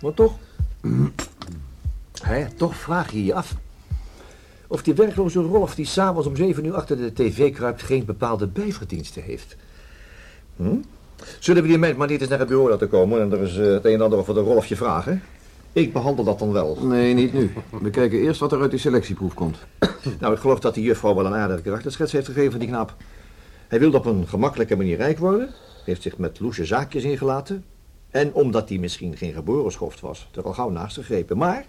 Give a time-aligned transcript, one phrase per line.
[0.00, 0.38] Maar toch...
[2.22, 3.54] Hè, toch vraag je je af...
[4.66, 7.82] of die werkloze Rolf die s'avonds om zeven uur achter de tv kruipt...
[7.82, 9.56] geen bepaalde bijverdiensten heeft.
[10.56, 10.76] Hm?
[11.38, 13.20] Zullen we die meid maar niet eens naar het bureau laten komen...
[13.20, 15.22] en er eens eh, het een en ander over de Rolfje vragen?
[15.72, 16.78] Ik behandel dat dan wel.
[16.82, 17.52] Nee, niet nu.
[17.80, 19.58] We kijken eerst wat er uit die selectieproef komt.
[20.20, 22.96] Nou, ik geloof dat die juffrouw wel een aardige karakterschets heeft gegeven van die knap.
[23.68, 25.54] Hij wilde op een gemakkelijke manier rijk worden.
[25.84, 27.64] Heeft zich met loesje zaakjes ingelaten.
[28.10, 31.36] En omdat hij misschien geen geboren schoft was, er al gauw naast gegrepen.
[31.38, 31.64] Maar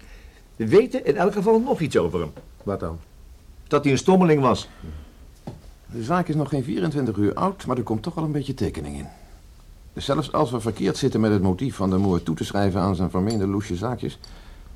[0.56, 2.32] we weten in elk geval nog iets over hem.
[2.64, 3.00] Wat dan?
[3.68, 4.70] Dat hij een stommeling was.
[5.86, 8.54] De zaak is nog geen 24 uur oud, maar er komt toch al een beetje
[8.54, 9.08] tekening in.
[9.94, 12.82] Dus zelfs als we verkeerd zitten met het motief van de moord toe te schrijven
[12.82, 14.20] aan zijn vermeende loesje zaakjes,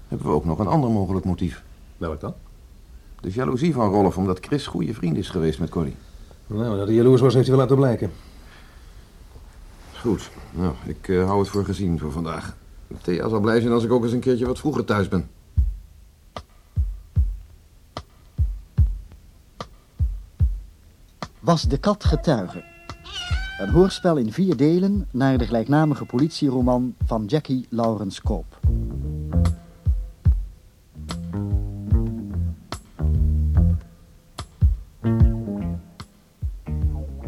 [0.08, 1.64] hebben we ook nog een ander mogelijk motief.
[1.98, 2.34] Welk dan?
[3.22, 5.96] De jaloezie van Rolf, omdat Chris goede vriend is geweest met Corrie.
[6.48, 8.12] Nou, dat hij jaloers was, heeft hij wel laten blijken.
[10.06, 12.56] Goed, nou, ik eh, hou het voor gezien voor vandaag.
[13.02, 15.30] Thea zal blij zijn als ik ook eens een keertje wat vroeger thuis ben.
[21.40, 22.64] Was de kat getuige?
[23.60, 28.60] Een hoorspel in vier delen naar de gelijknamige politieroman van Jackie Lawrence Koop.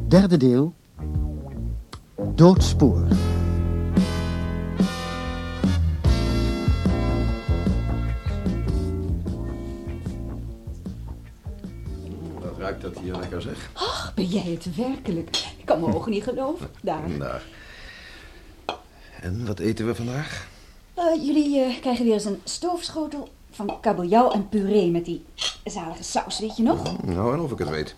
[0.07, 0.73] Derde deel.
[2.37, 3.07] Doodspoor.
[12.39, 13.69] Wat ruikt dat hier lekker zeg?
[13.73, 15.29] Ach, ben jij het werkelijk?
[15.57, 16.67] Ik kan mijn ogen niet geloven.
[16.81, 17.17] Daar.
[17.17, 17.43] Daar.
[19.21, 20.47] En wat eten we vandaag?
[20.93, 25.25] Eh, jullie eh, krijgen weer eens een stoofschotel van kabeljauw en puree met die
[25.63, 27.05] zalige saus, weet je nog?
[27.05, 27.95] Nou, en of ik het weet.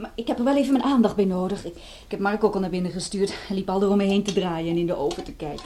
[0.00, 1.64] Maar ik heb er wel even mijn aandacht bij nodig.
[1.64, 3.34] Ik, ik heb Mark ook al naar binnen gestuurd.
[3.46, 5.64] Hij liep al door me heen te draaien en in de oven te kijken.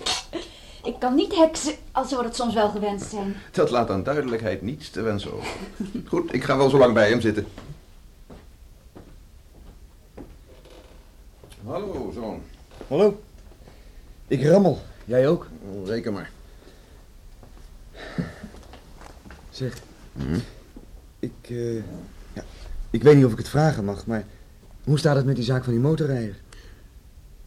[0.85, 3.37] Ik kan niet heksen, al zou dat soms wel gewenst zijn.
[3.53, 5.49] Dat laat aan duidelijkheid niets te wensen over.
[6.09, 7.47] Goed, ik ga wel zo lang bij hem zitten.
[11.67, 12.43] Hallo, zoon.
[12.89, 13.21] Hallo.
[14.27, 14.79] Ik rammel.
[15.05, 15.49] Jij ook?
[15.85, 16.31] Reken maar.
[19.51, 19.83] Zeg.
[21.19, 21.77] Ik, eh,
[22.33, 22.45] ja,
[22.95, 24.25] ik weet niet of ik het vragen mag, maar
[24.85, 26.37] hoe staat het met die zaak van die motorrijder?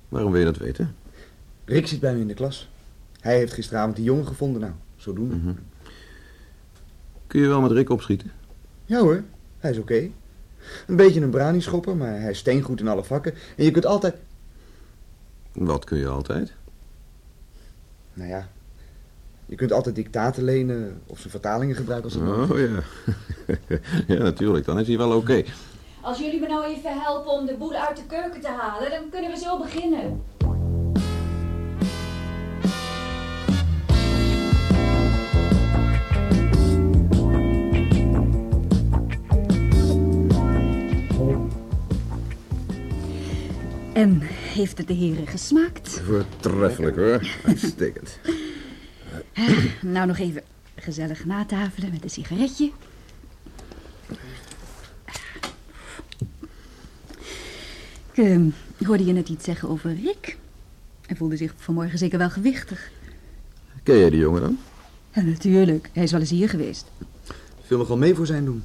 [0.09, 0.95] Waarom wil je dat weten?
[1.65, 2.69] Rick zit bij me in de klas.
[3.19, 5.35] Hij heeft gisteravond die jongen gevonden, nou, zodoende.
[5.35, 5.53] Mhm.
[7.27, 8.31] Kun je wel met Rick opschieten?
[8.85, 9.23] Ja hoor,
[9.57, 10.09] hij is oké.
[10.87, 13.33] Een beetje een brani-schopper, maar hij is steengoed in alle vakken.
[13.57, 14.15] En je kunt altijd...
[15.53, 16.53] Wat kun je altijd?
[18.13, 18.49] Nou ja,
[19.47, 22.83] je kunt altijd dictaten lenen of zijn vertalingen gebruiken als het nodig Oh ja.
[24.15, 24.65] ja, natuurlijk.
[24.65, 25.43] Dan is hij wel oké.
[26.01, 29.09] Als jullie me nou even helpen om de boel uit de keuken te halen, dan
[29.09, 30.21] kunnen we zo beginnen.
[43.93, 44.19] En
[44.53, 46.01] heeft het de heren gesmaakt?
[46.05, 47.27] Voortreffelijk hoor.
[47.47, 48.19] Uitstekend.
[49.81, 50.43] Nou, nog even
[50.75, 52.71] gezellig natafelen met een sigaretje.
[58.11, 58.49] Ik ehm,
[58.85, 60.37] hoorde je net iets zeggen over Rick.
[61.05, 62.91] Hij voelde zich vanmorgen zeker wel gewichtig.
[63.83, 64.57] Ken jij die jongen dan?
[65.13, 65.89] Ja, natuurlijk.
[65.93, 66.85] Hij is wel eens hier geweest.
[67.61, 68.63] Viel nogal mee voor zijn doen.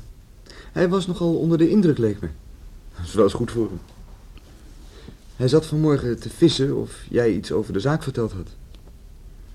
[0.73, 2.29] Hij was nogal onder de indruk, leek me.
[2.97, 3.81] Dat is wel eens goed voor hem.
[5.37, 8.49] Hij zat vanmorgen te vissen of jij iets over de zaak verteld had.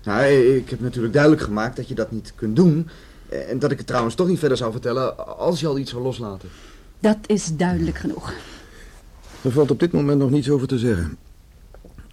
[0.04, 2.88] Nou, ik heb natuurlijk duidelijk gemaakt dat je dat niet kunt doen.
[3.28, 6.02] En dat ik het trouwens toch niet verder zou vertellen als je al iets zou
[6.02, 6.48] loslaten.
[6.98, 8.32] Dat is duidelijk genoeg.
[9.42, 11.16] Er valt op dit moment nog niets over te zeggen.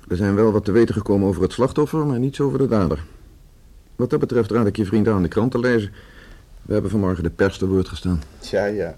[0.08, 3.04] We zijn wel wat te weten gekomen over het slachtoffer, maar niets over de dader.
[3.96, 5.92] Wat dat betreft raad ik je vrienden aan de krant te lezen.
[6.62, 8.22] We hebben vanmorgen de pers te woord gestaan.
[8.40, 8.96] Tja, ja.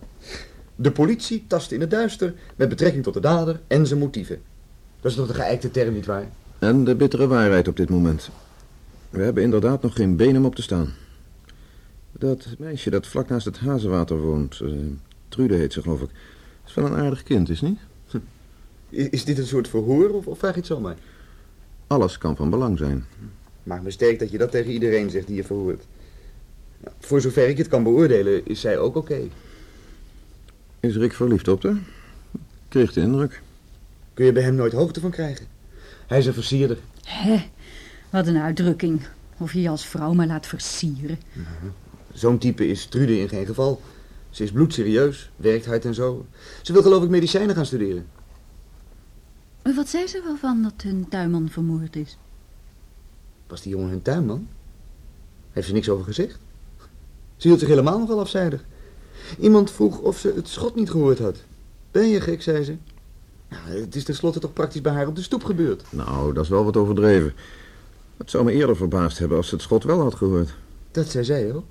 [0.75, 4.41] De politie tast in het duister met betrekking tot de dader en zijn motieven.
[5.01, 6.27] Dat is toch een geëikte term, nietwaar?
[6.59, 8.29] En de bittere waarheid op dit moment.
[9.17, 10.93] We hebben inderdaad nog geen been om op te staan.
[12.11, 14.69] Dat meisje dat vlak naast het hazenwater woont, eh,
[15.29, 16.09] Trude heet ze geloof ik,
[16.65, 17.79] is wel een aardig kind, is niet?
[18.89, 20.95] Is, dit een soort verhoor of, of vraag je het zomaar?
[21.87, 23.05] Alles kan van belang zijn.
[23.63, 25.83] Maakt me sterk dat je dat tegen iedereen zegt die je verhoort.
[26.77, 29.19] Nou, voor zover ik het kan beoordelen, is zij ook oké.
[30.79, 31.77] Is Rick verliefd op haar?
[32.67, 33.41] Kreeg de indruk.
[34.13, 35.45] Kun je bij hem nooit hoogte van krijgen.
[36.07, 36.77] Hij is een versierder.
[37.03, 37.45] Hè,
[38.09, 39.01] wat een uitdrukking.
[39.37, 41.19] Of je je als vrouw maar laat versieren.
[42.13, 43.81] Zo'n type is Trude in geen geval.
[44.29, 46.25] Ze is bloedserieus, werkt hard en zo.
[46.61, 48.05] Ze wil geloof ik medicijnen gaan studeren.
[49.75, 52.17] Wat zei ze wel van dat hun tuinman vermoord is?
[53.47, 54.47] Was die jongen hun tuinman?
[55.51, 56.39] Heeft ze niks over gezegd?
[57.35, 58.65] Ze hield zich helemaal nogal afzijdig.
[59.39, 61.43] Iemand vroeg of ze het schot niet gehoord had.
[61.91, 62.77] Ben je gek, zei ze.
[63.49, 65.83] Ja, het is tenslotte toch praktisch bij haar op de stoep gebeurd.
[65.89, 67.33] Nou, dat is wel wat overdreven.
[68.17, 70.55] Het zou me eerder verbaasd hebben als ze het schot wel had gehoord.
[70.91, 71.65] Dat zei zij ook.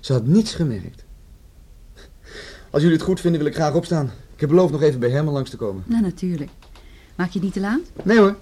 [0.00, 1.04] Ze had niets gemerkt.
[2.70, 4.06] Als jullie het goed vinden, wil ik graag opstaan.
[4.34, 5.82] Ik heb beloofd nog even bij Herman langs te komen.
[5.86, 6.50] Nou, natuurlijk.
[7.14, 7.80] Maak je het niet te laat?
[8.02, 8.36] Nee hoor.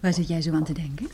[0.00, 1.06] Waar zit jij zo aan te denken?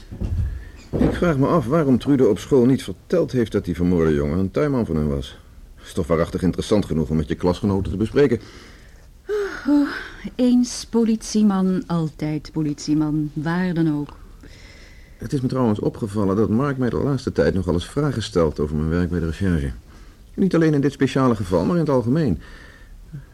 [0.91, 4.39] Ik vraag me af waarom Trude op school niet verteld heeft dat die vermoorde jongen
[4.39, 5.39] een tuinman van hen was.
[5.85, 8.41] Is toch waarachtig interessant genoeg om met je klasgenoten te bespreken.
[10.35, 13.31] Eens politieman, altijd politieman.
[13.33, 14.17] Waar dan ook.
[15.17, 18.61] Het is me trouwens opgevallen dat Mark mij de laatste tijd nogal eens vragen stelt
[18.61, 19.73] over mijn werk bij de recherche.
[20.35, 22.41] Niet alleen in dit speciale geval, maar in het algemeen.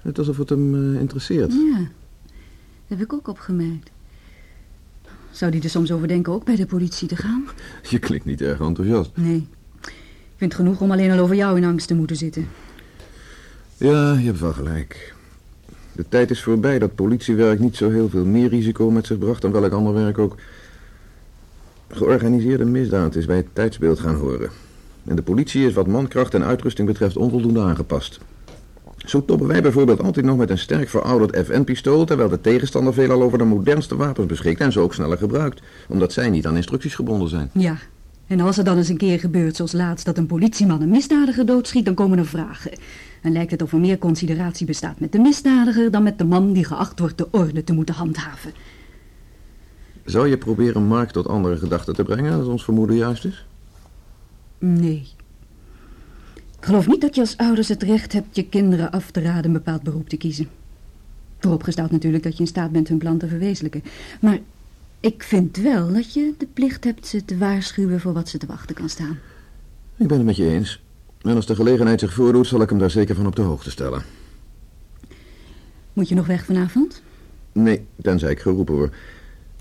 [0.02, 1.52] Het alsof het hem eh, interesseert.
[1.52, 3.90] Ja, dat heb ik ook opgemerkt.
[5.30, 7.44] Zou die er soms over denken ook bij de politie te gaan?
[7.90, 9.10] Je klinkt niet erg enthousiast.
[9.14, 9.48] Nee.
[9.80, 12.48] Ik vind het genoeg om alleen al over jou in angst te moeten zitten.
[13.76, 15.14] Ja, je hebt wel gelijk.
[15.92, 19.42] De tijd is voorbij dat politiewerk niet zo heel veel meer risico met zich bracht
[19.42, 20.36] dan welk ander werk ook.
[21.88, 24.50] Georganiseerde misdaad is bij het tijdsbeeld gaan horen.
[25.04, 28.20] En de politie is wat mankracht en uitrusting betreft onvoldoende aangepast.
[28.96, 32.04] Zo toppen wij bijvoorbeeld altijd nog met een sterk verouderd FN-pistool...
[32.04, 34.60] terwijl de tegenstander veelal over de modernste wapens beschikt...
[34.60, 37.50] en ze ook sneller gebruikt, omdat zij niet aan instructies gebonden zijn.
[37.52, 37.76] Ja,
[38.32, 41.46] en als er dan eens een keer gebeurt zoals laatst dat een politieman een misdadiger
[41.46, 42.72] doodschiet, dan komen er vragen.
[43.22, 46.52] En lijkt het of er meer consideratie bestaat met de misdadiger dan met de man
[46.52, 48.52] die geacht wordt de orde te moeten handhaven.
[50.04, 53.46] Zou je proberen Mark tot andere gedachten te brengen als ons vermoeden juist is?
[54.58, 55.08] Nee.
[56.58, 59.44] Ik geloof niet dat je als ouders het recht hebt je kinderen af te raden
[59.44, 60.48] een bepaald beroep te kiezen.
[61.38, 63.82] Vooropgesteld natuurlijk dat je in staat bent hun plan te verwezenlijken.
[64.20, 64.38] Maar
[65.02, 68.46] ik vind wel dat je de plicht hebt ze te waarschuwen voor wat ze te
[68.46, 69.18] wachten kan staan.
[69.96, 70.82] Ik ben het met je eens.
[71.22, 73.70] En als de gelegenheid zich voordoet, zal ik hem daar zeker van op de hoogte
[73.70, 74.02] stellen.
[75.92, 77.02] Moet je nog weg vanavond?
[77.52, 78.94] Nee, tenzij ik geroepen word.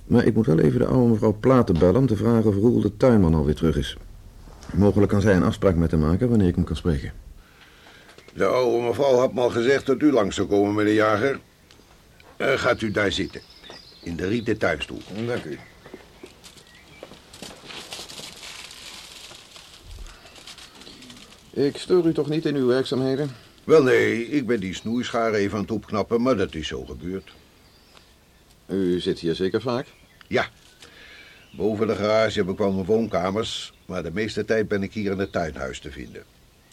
[0.06, 2.82] Maar ik moet wel even de oude mevrouw Platen bellen om te vragen of Roel
[2.82, 3.98] de tuinman alweer terug is.
[4.74, 7.12] Mogelijk kan zij een afspraak met hem maken wanneer ik hem kan spreken.
[8.34, 11.40] De oude mevrouw had me al gezegd dat u langs zou komen, meneer Jager.
[12.38, 13.42] Eh, gaat u daar zitten.
[14.04, 15.02] In de rieten tuinstoel.
[15.26, 15.60] Dank u.
[21.54, 23.36] Ik stoor u toch niet in uw werkzaamheden?
[23.64, 27.32] Wel nee, ik ben die snoeischaar even aan het opknappen, maar dat is zo gebeurd.
[28.68, 29.88] U zit hier zeker vaak?
[30.28, 30.50] Ja,
[31.52, 35.12] boven de garage heb ik wel mijn woonkamers, maar de meeste tijd ben ik hier
[35.12, 36.24] in het tuinhuis te vinden.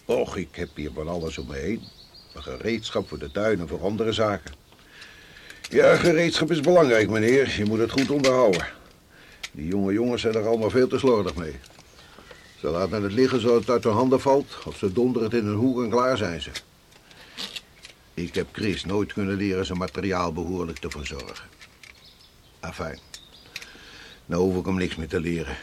[0.04, 1.82] Och, ik heb hier van alles om me heen.
[2.34, 4.52] Een gereedschap voor de tuin en voor andere zaken.
[5.70, 7.54] Ja, gereedschap is belangrijk, meneer.
[7.56, 8.66] Je moet het goed onderhouden.
[9.52, 11.54] Die jonge jongens zijn er allemaal veel te slordig mee.
[12.60, 15.46] Ze laten het liggen zodat het uit hun handen valt, of ze donderen het in
[15.46, 16.50] een hoek en klaar zijn ze.
[18.14, 21.48] Ik heb Chris nooit kunnen leren zijn materiaal behoorlijk te verzorgen.
[22.60, 22.98] Afijn.
[24.26, 25.56] Nou hoef ik hem niks meer te leren.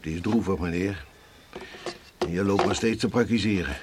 [0.00, 1.04] Het is droevig, meneer.
[2.18, 3.76] En je loopt maar steeds te praktiseren.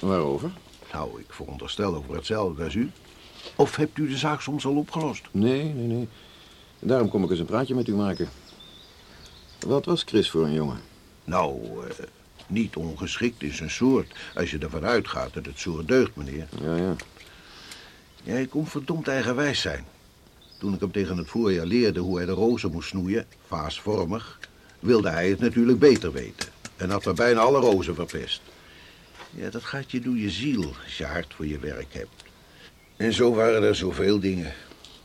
[0.00, 0.50] Waarover?
[0.92, 2.90] Nou, ik veronderstel over hetzelfde als u.
[3.54, 5.24] Of hebt u de zaak soms al opgelost?
[5.30, 6.08] Nee, nee, nee.
[6.78, 8.28] Daarom kom ik eens een praatje met u maken.
[9.66, 10.80] Wat was Chris voor een jongen?
[11.24, 12.04] Nou, eh,
[12.46, 14.14] niet ongeschikt in zijn soort.
[14.34, 16.48] Als je ervan uitgaat dat het soort deugt, meneer.
[16.60, 16.96] Ja, ja.
[18.22, 19.84] Jij kon verdomd eigenwijs zijn.
[20.58, 24.38] Toen ik hem tegen het voorjaar leerde hoe hij de rozen moest snoeien, vaasvormig,
[24.80, 26.48] wilde hij het natuurlijk beter weten.
[26.76, 28.40] En had er bijna alle rozen verpest.
[29.30, 32.24] Ja, dat gaat je door je ziel als je hard voor je werk hebt.
[32.96, 34.52] En zo waren er zoveel dingen.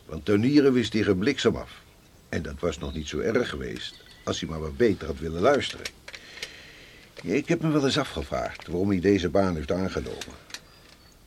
[0.05, 1.71] Want tuinieren wist hij bliksem af.
[2.29, 5.41] En dat was nog niet zo erg geweest als hij maar wat beter had willen
[5.41, 5.85] luisteren.
[7.21, 10.39] Ik heb me wel eens afgevraagd waarom hij deze baan heeft aangenomen.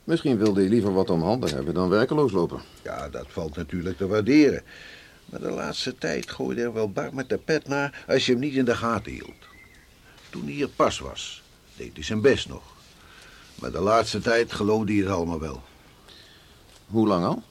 [0.05, 2.63] Misschien wilde hij liever wat om handen hebben dan werkeloos lopen.
[2.83, 4.63] Ja, dat valt natuurlijk te waarderen.
[5.25, 8.41] Maar de laatste tijd gooide er wel bar met de pet naar als je hem
[8.41, 9.47] niet in de gaten hield.
[10.31, 11.43] Toen hij hier pas was,
[11.77, 12.63] deed hij zijn best nog.
[13.55, 15.63] Maar de laatste tijd geloofde hij het allemaal wel.
[16.95, 17.43] Hoe lang al?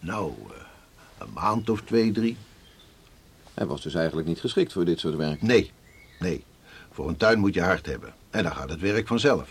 [0.00, 0.56] Nou, eh,
[1.18, 2.36] een maand of twee, drie.
[3.54, 5.42] Hij was dus eigenlijk niet geschikt voor dit soort werk.
[5.42, 5.70] Nee,
[6.18, 6.44] nee.
[6.92, 8.14] Voor een tuin moet je hard hebben.
[8.30, 9.48] En dan gaat het werk vanzelf.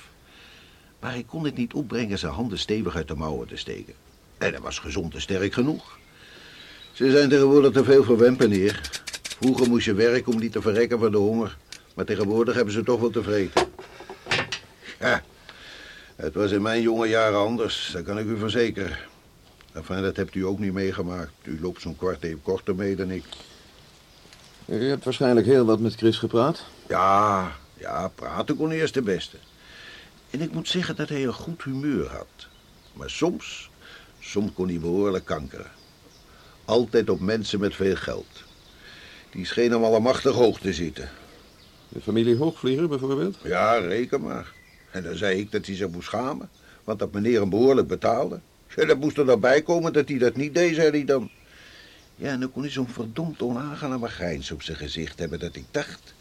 [0.99, 3.93] Maar hij kon het niet opbrengen zijn handen stevig uit de mouwen te steken.
[4.37, 5.97] En hij was gezond en sterk genoeg.
[6.91, 9.01] Ze zijn tegenwoordig te veel voor wempen, neer.
[9.39, 11.57] Vroeger moest je werken om niet te verrekken van de honger.
[11.95, 13.67] Maar tegenwoordig hebben ze toch wel te vreten.
[14.99, 15.23] Ja,
[16.15, 19.09] het was in mijn jonge jaren anders, dat kan ik u verzekeren.
[19.73, 21.31] Enfin, dat hebt u ook niet meegemaakt.
[21.43, 23.23] U loopt zo'n kwart even korter mee dan ik.
[24.65, 26.65] U hebt waarschijnlijk heel wat met Chris gepraat.
[26.87, 29.37] Ja, ja, praten kon eerst de beste.
[30.29, 32.47] En ik moet zeggen dat hij een goed humeur had.
[32.93, 33.69] Maar soms,
[34.19, 35.71] soms kon hij behoorlijk kankeren.
[36.65, 38.43] Altijd op mensen met veel geld.
[39.29, 41.09] Die scheen hem allemachtig hoog te zitten.
[41.89, 43.37] De familie Hoogvlieger bijvoorbeeld.
[43.43, 44.53] Ja, reken maar.
[44.91, 46.49] En dan zei ik dat hij zich moest schamen.
[46.83, 48.39] Want dat meneer hem behoorlijk betaalde.
[48.75, 51.29] Ja, dat moest er dan bij komen dat hij dat niet deed, zei hij dan.
[52.15, 55.65] Ja, en dan kon hij zo'n verdomd onaangename grijns op zijn gezicht hebben dat ik
[55.71, 56.13] dacht...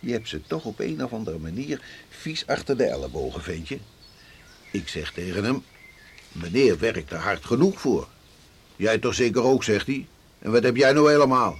[0.00, 3.78] Je hebt ze toch op een of andere manier vies achter de ellebogen, vind je?
[4.70, 5.62] Ik zeg tegen hem...
[6.32, 8.08] Meneer werkt er hard genoeg voor.
[8.76, 10.06] Jij toch zeker ook, zegt hij.
[10.38, 11.58] En wat heb jij nou helemaal?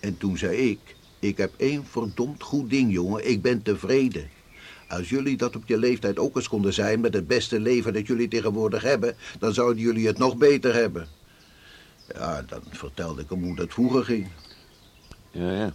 [0.00, 0.78] En toen zei ik...
[1.18, 3.28] Ik heb één verdomd goed ding, jongen.
[3.28, 4.30] Ik ben tevreden.
[4.92, 8.06] Als jullie dat op je leeftijd ook eens konden zijn met het beste leven dat
[8.06, 11.06] jullie tegenwoordig hebben, dan zouden jullie het nog beter hebben.
[12.14, 14.28] Ja, dan vertelde ik hem hoe dat vroeger ging.
[15.30, 15.72] Ja, ja.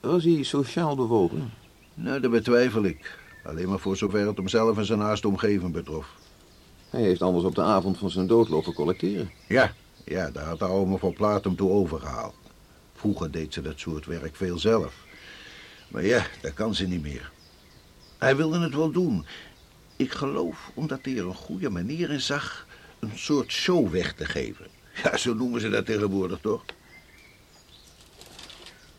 [0.00, 1.52] Was hij sociaal bewogen?
[1.94, 3.18] Nou, dat betwijfel ik.
[3.44, 6.08] Alleen maar voor zover het hemzelf en zijn naaste omgeving betrof.
[6.90, 9.30] Hij heeft anders op de avond van zijn dood lopen collecteren.
[9.48, 9.72] Ja,
[10.04, 12.34] ja, daar had de oude van Plaat hem toe overgehaald.
[12.94, 14.94] Vroeger deed ze dat soort werk veel zelf.
[15.88, 17.34] Maar ja, dat kan ze niet meer.
[18.18, 19.26] Hij wilde het wel doen.
[19.96, 22.66] Ik geloof omdat hij er een goede manier in zag
[22.98, 24.66] een soort show weg te geven.
[25.02, 26.64] Ja, zo noemen ze dat tegenwoordig toch?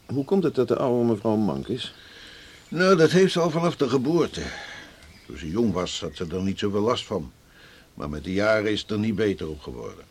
[0.05, 1.93] Hoe komt het dat de oude mevrouw mank is?
[2.67, 4.41] Nou, dat heeft ze al vanaf de geboorte.
[5.25, 7.31] Toen ze jong was, had ze er niet zoveel last van.
[7.93, 10.05] Maar met de jaren is het er niet beter op geworden.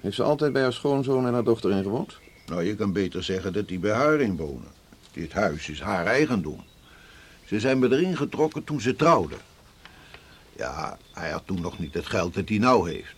[0.00, 2.18] Heeft ze altijd bij haar schoonzoon en haar dochter ingewoond?
[2.46, 4.72] Nou, je kan beter zeggen dat die bij haar in wonen.
[5.12, 6.64] Dit huis is haar eigendom.
[7.46, 9.38] Ze zijn me erin getrokken toen ze trouwden.
[10.56, 13.14] Ja, hij had toen nog niet het geld dat hij nou heeft.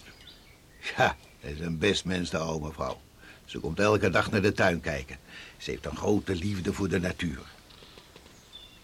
[0.96, 3.00] Ja, hij is een best mens, de oude mevrouw.
[3.44, 5.16] Ze komt elke dag naar de tuin kijken.
[5.56, 7.40] Ze heeft een grote liefde voor de natuur.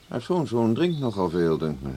[0.08, 1.90] Haar schoonzoon drinkt nogal veel, denk me.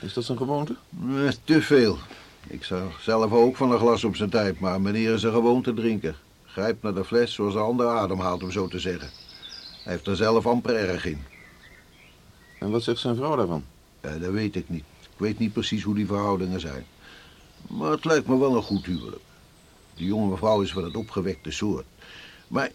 [0.00, 0.76] Is dat zijn gewoonte?
[1.08, 1.98] Eh, te veel.
[2.46, 5.74] Ik zou zelf ook van een glas op zijn tijd, maar meneer is een gewoonte
[5.74, 6.16] drinker.
[6.44, 9.10] Grijpt naar de fles zoals de ander ademhaalt, om zo te zeggen.
[9.82, 11.22] Hij heeft er zelf amper erg in.
[12.58, 13.64] En wat zegt zijn vrouw daarvan?
[14.02, 14.84] Ja, dat weet ik niet.
[15.00, 16.86] Ik weet niet precies hoe die verhoudingen zijn.
[17.66, 19.22] Maar het lijkt me wel een goed huwelijk.
[19.94, 21.86] Die jonge mevrouw is van het opgewekte soort.
[22.48, 22.70] Maar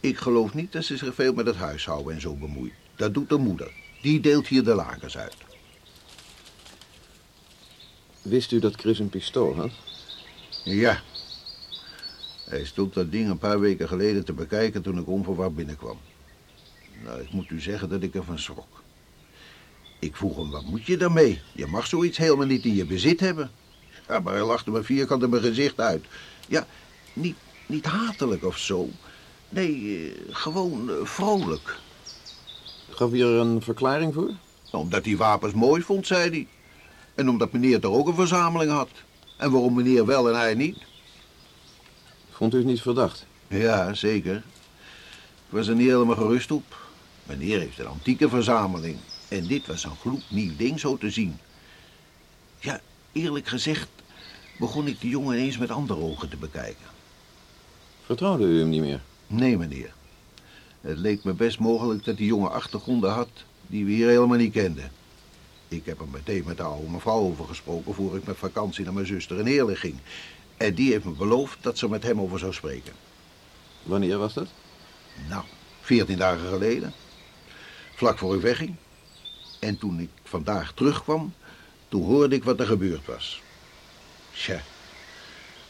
[0.00, 2.72] ik geloof niet dat ze zich veel met het huishouden en zo bemoeit.
[2.96, 3.72] Dat doet de moeder.
[4.02, 5.36] Die deelt hier de lakens uit.
[8.22, 9.70] Wist u dat Chris een pistool had?
[10.64, 11.00] Ja.
[12.48, 15.98] Hij stond dat ding een paar weken geleden te bekijken toen ik onverwacht binnenkwam.
[17.04, 18.82] Nou, ik moet u zeggen dat ik ervan schrok.
[19.98, 21.40] Ik vroeg hem, wat moet je daarmee?
[21.52, 23.50] Je mag zoiets helemaal niet in je bezit hebben.
[24.08, 26.04] Ja, maar hij lachte me vierkant in mijn gezicht uit.
[26.48, 26.66] Ja,
[27.12, 27.36] niet,
[27.66, 28.88] niet hatelijk of zo.
[29.48, 31.76] Nee, eh, gewoon eh, vrolijk.
[32.90, 34.30] Gaf hij er een verklaring voor?
[34.70, 36.46] Omdat hij wapens mooi vond, zei hij.
[37.14, 38.88] En omdat meneer er ook een verzameling had.
[39.36, 40.78] En waarom meneer wel en hij niet?
[42.30, 43.26] Vond u het niet verdacht?
[43.48, 44.36] Ja, zeker.
[44.36, 46.76] Ik was er niet helemaal gerust op.
[47.22, 48.96] Meneer heeft een antieke verzameling.
[49.28, 51.38] En dit was een gloednieuw ding zo te zien.
[52.58, 52.80] Ja,
[53.12, 53.88] eerlijk gezegd
[54.58, 56.86] begon ik de jongen ineens met andere ogen te bekijken.
[58.04, 59.00] Vertrouwde u hem niet meer?
[59.26, 59.92] Nee, meneer.
[60.80, 63.28] Het leek me best mogelijk dat die jongen achtergronden had
[63.66, 64.90] die we hier helemaal niet kenden.
[65.68, 68.94] Ik heb er meteen met de oude mevrouw over gesproken voor ik met vakantie naar
[68.94, 69.96] mijn zuster in Heerlen ging.
[70.56, 72.92] En die heeft me beloofd dat ze met hem over zou spreken.
[73.82, 74.48] Wanneer was dat?
[75.28, 75.44] Nou,
[75.80, 76.92] veertien dagen geleden.
[77.94, 78.76] Vlak voor ik wegging.
[79.58, 81.34] En toen ik vandaag terugkwam,
[81.88, 83.42] toen hoorde ik wat er gebeurd was.
[84.32, 84.60] Tja,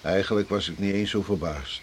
[0.01, 1.83] eigenlijk was ik niet eens zo verbaasd.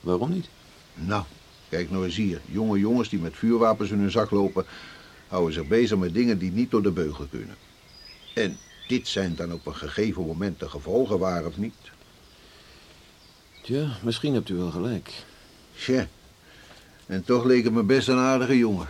[0.00, 0.48] Waarom niet?
[0.94, 1.24] Nou,
[1.68, 2.40] kijk nou eens hier.
[2.44, 4.66] Jonge jongens die met vuurwapens in hun zak lopen...
[5.28, 7.56] houden zich bezig met dingen die niet door de beugel kunnen.
[8.34, 8.56] En
[8.88, 11.74] dit zijn dan op een gegeven moment de gevolgen waar of niet?
[13.62, 15.12] Tja, misschien hebt u wel gelijk.
[15.76, 16.08] Tja,
[17.06, 18.88] en toch leek het me best een aardige jongen.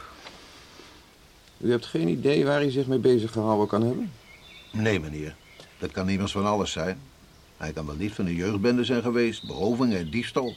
[1.60, 4.12] U hebt geen idee waar hij zich mee bezig gehouden kan hebben?
[4.72, 5.36] Nee, meneer.
[5.78, 7.00] Dat kan immers van alles zijn.
[7.56, 10.54] Hij kan wel niet van de jeugdbende zijn geweest, beroving en diefstal.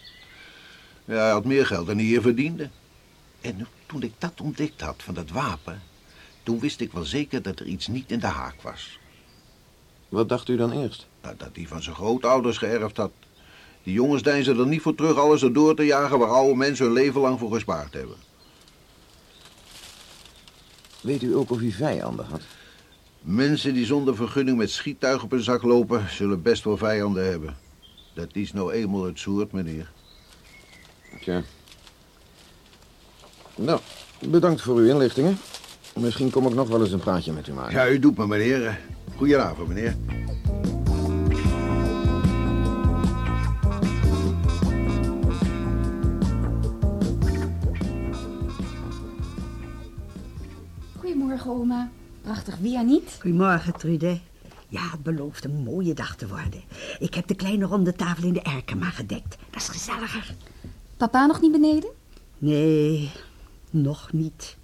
[1.06, 2.70] Ja, hij had meer geld dan hij hier verdiende.
[3.42, 5.82] En toen ik dat ontdekt had van dat wapen...
[6.44, 9.00] toen wist ik wel zeker dat er iets niet in de haak was.
[10.10, 11.08] Wat dacht u dan eerst?
[11.22, 13.12] Nou, dat hij van zijn grootouders geërfd had.
[13.84, 16.20] Die jongens deinzen er niet voor terug alles erdoor te jagen...
[16.20, 18.16] waar oude mensen hun leven lang voor gespaard hebben.
[21.02, 22.42] Weet u ook of hij vijanden had?
[23.22, 26.06] Mensen die zonder vergunning met schiettuig op hun zak lopen...
[26.10, 27.58] zullen best wel vijanden hebben.
[28.14, 29.92] Dat is nou eenmaal het soort, meneer.
[31.22, 31.42] Tja.
[33.56, 33.80] Nou,
[34.20, 35.38] bedankt voor uw inlichtingen.
[35.96, 37.74] Misschien kom ik nog wel eens een praatje met u maken.
[37.74, 38.80] Ja, u doet me, meneer.
[39.16, 39.96] Goedenavond, meneer.
[52.32, 53.18] Prachtig weer niet?
[53.22, 54.20] Goedemorgen, Trude.
[54.68, 56.64] Ja, het belooft een mooie dag te worden.
[57.00, 59.38] Ik heb de kleine ronde tafel in de Erkema gedekt.
[59.50, 60.36] Dat is gezelliger.
[60.98, 61.90] Papa nog niet beneden?
[62.38, 63.12] Nee,
[63.70, 64.58] nog niet.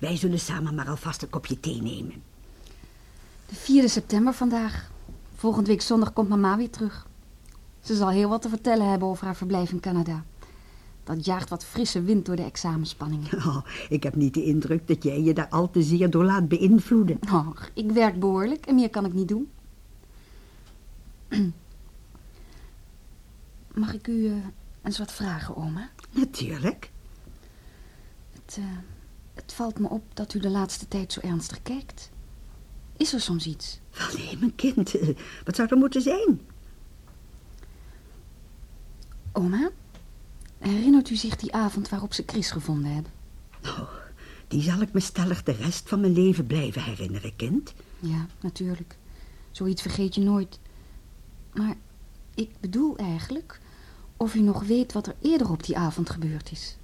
[0.00, 2.22] Wij zullen samen maar alvast een kopje thee nemen.
[3.48, 4.90] De 4 september vandaag.
[5.36, 7.06] Volgende week zondag komt mama weer terug.
[7.80, 10.24] Ze zal heel wat te vertellen hebben over haar verblijf in Canada.
[11.04, 13.30] Dat jaagt wat frisse wind door de examenspanningen.
[13.46, 16.48] Oh, ik heb niet de indruk dat jij je daar al te zeer door laat
[16.48, 17.18] beïnvloeden.
[17.32, 19.50] Oh, ik werk behoorlijk en meer kan ik niet doen.
[23.74, 24.32] Mag ik u eh,
[24.82, 25.90] eens wat vragen, oma?
[26.10, 26.90] Natuurlijk.
[28.32, 28.64] Het, eh,
[29.34, 32.10] het valt me op dat u de laatste tijd zo ernstig kijkt.
[32.96, 33.80] Is er soms iets?
[33.90, 34.94] Wel nee, mijn kind.
[35.44, 36.40] Wat zou er moeten zijn?
[39.32, 39.70] Oma,
[40.70, 43.12] herinnert u zich die avond waarop ze Chris gevonden hebben?
[43.64, 43.90] Oh,
[44.48, 47.74] die zal ik me stellig de rest van mijn leven blijven herinneren, kind.
[47.98, 48.96] Ja, natuurlijk.
[49.50, 50.58] Zoiets vergeet je nooit.
[51.52, 51.74] Maar
[52.34, 53.60] ik bedoel eigenlijk
[54.16, 56.76] of u nog weet wat er eerder op die avond gebeurd is.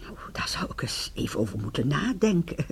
[0.00, 2.66] Nou, daar zou ik eens even over moeten nadenken.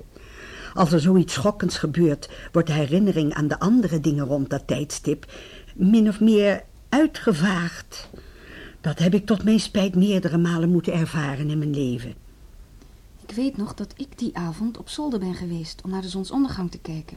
[0.75, 5.33] Als er zoiets schokkends gebeurt, wordt de herinnering aan de andere dingen rond dat tijdstip
[5.75, 8.09] min of meer uitgevaagd.
[8.85, 12.15] Dat heb ik tot mijn spijt meerdere malen moeten ervaren in mijn leven.
[13.27, 16.71] Ik weet nog dat ik die avond op zolder ben geweest om naar de zonsondergang
[16.71, 17.17] te kijken.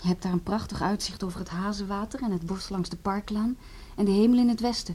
[0.00, 3.56] Je hebt daar een prachtig uitzicht over het hazenwater en het bos langs de parklaan
[3.96, 4.94] en de hemel in het westen.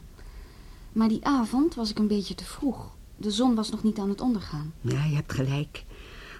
[0.91, 2.95] Maar die avond was ik een beetje te vroeg.
[3.17, 4.73] De zon was nog niet aan het ondergaan.
[4.81, 5.83] Ja, je hebt gelijk.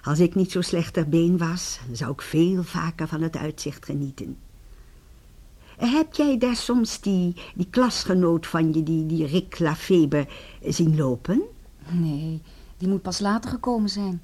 [0.02, 3.84] Als ik niet zo slecht ter been was, zou ik veel vaker van het uitzicht
[3.84, 4.36] genieten.
[5.80, 10.28] Heb jij daar soms die, die klasgenoot van je, die, die Rick Lafeber,
[10.64, 11.42] zien lopen?
[11.90, 12.42] Nee,
[12.76, 14.22] die moet pas later gekomen zijn.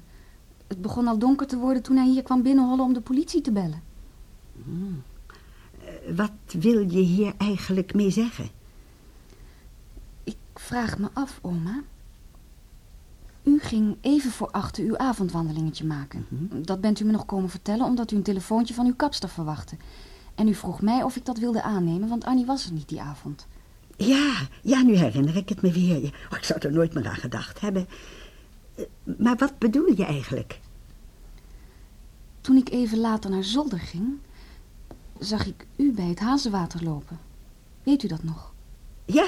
[0.67, 3.51] Het begon al donker te worden toen hij hier kwam binnenhollen om de politie te
[3.51, 3.81] bellen.
[6.15, 8.49] Wat wil je hier eigenlijk mee zeggen?
[10.23, 11.83] Ik vraag me af, oma.
[13.43, 16.25] U ging even voor achter uw avondwandelingetje maken.
[16.65, 19.75] Dat bent u me nog komen vertellen omdat u een telefoontje van uw kapster verwachtte.
[20.37, 23.01] En u vroeg mij of ik dat wilde aannemen, want Annie was er niet die
[23.01, 23.47] avond.
[23.95, 25.97] Ja, ja, nu herinner ik het me weer.
[26.31, 27.87] Oh, ik zou er nooit meer aan gedacht hebben.
[28.75, 28.83] Eh,
[29.17, 30.59] Maar wat bedoel je eigenlijk?
[32.41, 34.17] Toen ik even later naar zolder ging,
[35.19, 37.19] zag ik u bij het hazenwater lopen.
[37.83, 38.53] Weet u dat nog?
[39.05, 39.27] Ja,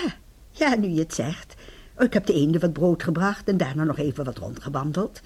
[0.51, 1.55] ja, nu je het zegt.
[1.97, 5.21] Oh, Ik heb de eenden wat brood gebracht en daarna nog even wat rondgewandeld.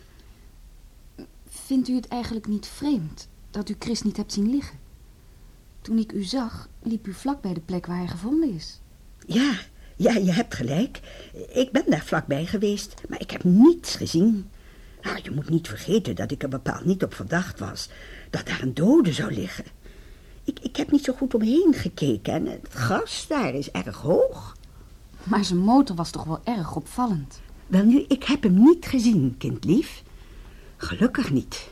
[1.47, 4.79] Vindt u het eigenlijk niet vreemd dat u Chris niet hebt zien liggen?
[5.83, 8.79] Toen ik u zag, liep u vlak bij de plek waar hij gevonden is.
[9.25, 9.53] Ja,
[9.95, 10.99] ja, je hebt gelijk.
[11.53, 14.49] Ik ben daar vlakbij geweest, maar ik heb niets gezien.
[15.01, 17.89] Nou, je moet niet vergeten dat ik er bepaald niet op verdacht was
[18.29, 19.65] dat daar een dode zou liggen.
[20.43, 24.57] Ik, ik heb niet zo goed omheen gekeken en het gras daar is erg hoog.
[25.23, 27.41] Maar zijn motor was toch wel erg opvallend.
[27.67, 30.03] Welnu, ik heb hem niet gezien, kindlief.
[30.77, 31.69] Gelukkig niet.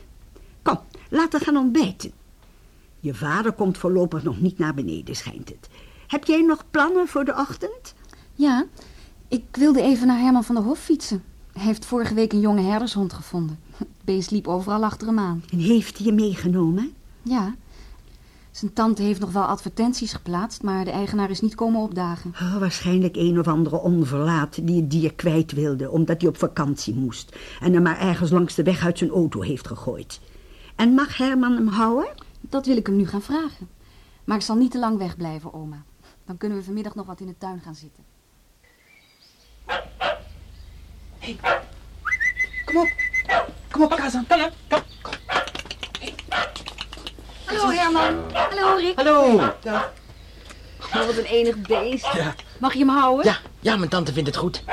[0.62, 2.12] Kom, laten we gaan ontbijten.
[3.02, 5.68] Je vader komt voorlopig nog niet naar beneden, schijnt het.
[6.06, 7.94] Heb jij nog plannen voor de ochtend?
[8.34, 8.66] Ja,
[9.28, 11.22] ik wilde even naar Herman van der Hof fietsen.
[11.52, 13.58] Hij heeft vorige week een jonge herdershond gevonden.
[13.76, 15.44] Het beest liep overal achter hem aan.
[15.50, 16.92] En heeft hij je meegenomen?
[17.22, 17.54] Ja,
[18.50, 22.34] zijn tante heeft nog wel advertenties geplaatst, maar de eigenaar is niet komen opdagen.
[22.34, 25.90] Oh, waarschijnlijk een of andere onverlaat die het dier kwijt wilde...
[25.90, 27.36] omdat hij op vakantie moest...
[27.60, 30.20] en hem maar ergens langs de weg uit zijn auto heeft gegooid.
[30.76, 32.30] En mag Herman hem houden?
[32.42, 33.68] Dat wil ik hem nu gaan vragen.
[34.24, 35.82] Maar ik zal niet te lang wegblijven, oma.
[36.26, 38.04] Dan kunnen we vanmiddag nog wat in de tuin gaan zitten.
[42.64, 42.88] Kom op.
[43.70, 44.26] Kom op, Kazan.
[44.26, 44.52] Kom op.
[44.68, 44.80] Kom.
[47.44, 48.32] Hallo Herman.
[48.32, 48.96] Hallo Rick.
[48.96, 49.36] Hallo.
[50.94, 52.12] Oh, wat een enig beest.
[52.12, 52.34] Ja.
[52.58, 53.24] Mag je hem houden?
[53.24, 54.64] Ja, ja, mijn tante vindt het goed.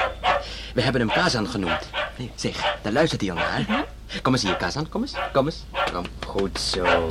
[0.73, 1.89] We hebben hem Kazan genoemd.
[2.35, 3.85] Zeg, daar luistert hij al naar.
[4.21, 4.89] Kom eens hier, Kazan.
[4.89, 5.13] Kom eens.
[5.33, 5.63] Kom eens.
[5.91, 6.05] Kom.
[6.27, 7.07] Goed zo.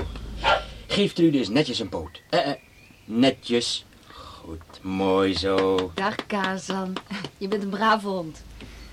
[0.91, 2.23] Geeft u dus netjes een poot.
[2.31, 2.57] Eh, eh,
[3.05, 3.85] netjes.
[4.13, 5.91] Goed, mooi zo.
[5.95, 6.97] Dag Kazan.
[7.39, 8.43] Je bent een brave hond.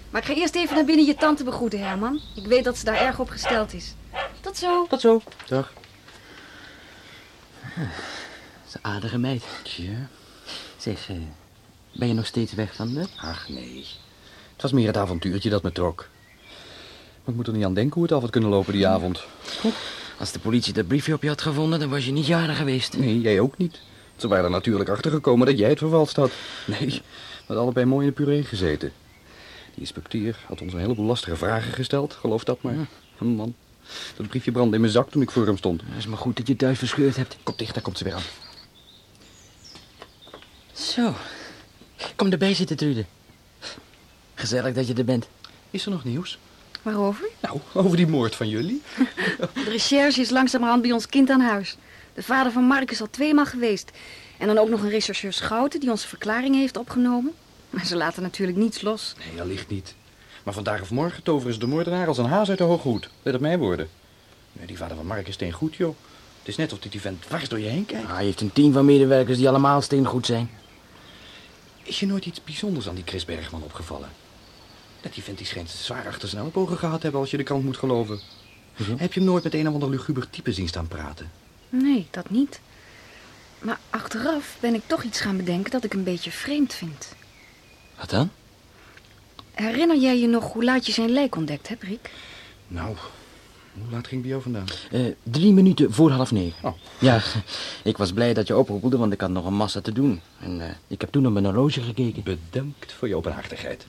[0.09, 2.19] Maar ik ga eerst even naar binnen je tante begroeten, Herman.
[2.35, 3.93] Ik weet dat ze daar erg op gesteld is.
[4.41, 4.85] Tot zo.
[4.87, 5.21] Tot zo.
[5.47, 5.73] Dag.
[7.75, 7.85] Dat
[8.67, 9.43] is een aardige meid.
[9.63, 10.09] Tja,
[10.77, 11.15] Zeg, eh,
[11.91, 13.05] Ben je nog steeds weg van de...
[13.21, 13.85] Ach, nee.
[14.53, 16.07] Het was meer het avontuurtje dat me trok.
[17.23, 19.23] Maar ik moet er niet aan denken hoe het af had kunnen lopen die avond.
[20.17, 22.97] Als de politie dat briefje op je had gevonden, dan was je niet jarig geweest.
[22.97, 23.81] Nee, jij ook niet.
[24.15, 26.31] Ze waren er natuurlijk achter gekomen dat jij het vervalst had.
[26.65, 27.01] Nee, we
[27.45, 28.91] hadden allebei mooi in de puree gezeten.
[29.71, 32.87] Die inspecteur had ons een heleboel lastige vragen gesteld, geloof dat maar.
[33.17, 33.55] Hm, Man,
[34.15, 35.81] dat briefje brandde in mijn zak toen ik voor hem stond.
[35.85, 37.37] Het is maar goed dat je thuis verscheurd hebt.
[37.43, 38.21] Kom dicht, daar komt ze weer aan.
[40.73, 41.13] Zo.
[42.15, 43.05] Kom erbij zitten, Trude.
[44.33, 45.27] Gezellig dat je er bent.
[45.71, 46.37] Is er nog nieuws?
[46.85, 47.29] Waarover?
[47.39, 48.81] Nou, over die moord van jullie.
[49.53, 51.77] De recherche is langzamerhand bij ons kind aan huis.
[52.13, 53.91] De vader van Mark is al tweemaal geweest.
[54.37, 57.33] En dan ook nog een rechercheur Schouten die onze verklaring heeft opgenomen.
[57.69, 59.15] Maar ze laten natuurlijk niets los.
[59.17, 59.95] Nee, dat ligt niet.
[60.43, 63.09] Maar vandaag of morgen toveren ze de moordenaar als een haas uit de hoge hoed.
[63.21, 63.89] Let op mijn woorden.
[64.51, 65.95] Nee, die vader van Mark is steen goed, joh.
[66.39, 68.07] Het is net of die vent dwars door je heen kijkt.
[68.07, 70.49] Ah, hij heeft een team van medewerkers die allemaal steengoed zijn.
[71.83, 74.09] Is je nooit iets bijzonders aan die Chris Bergman opgevallen?
[75.05, 77.63] Dat die vent die schijnt zwaar achter zijn ellebogen gehad hebben als je de krant
[77.63, 78.19] moet geloven.
[78.73, 81.31] Heb je hem nooit met een of ander luguber type zien staan praten?
[81.69, 82.59] Nee, dat niet.
[83.59, 87.15] Maar achteraf ben ik toch iets gaan bedenken dat ik een beetje vreemd vind.
[87.99, 88.29] Wat dan?
[89.51, 92.11] Herinner jij je nog hoe laat je zijn lijk ontdekt hebt, Rick?
[92.67, 92.95] Nou,
[93.73, 94.65] hoe laat ging bij jou vandaan?
[94.91, 96.69] Eh, drie minuten voor half negen.
[96.69, 96.73] Oh.
[96.99, 97.21] Ja,
[97.83, 100.21] ik was blij dat je oproepelde, want ik had nog een massa te doen.
[100.39, 102.23] En eh, ik heb toen op mijn horloge gekeken.
[102.23, 103.85] Bedankt voor je openhartigheid.